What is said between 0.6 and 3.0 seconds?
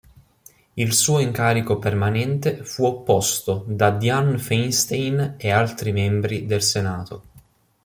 Il suo incarico permanente fu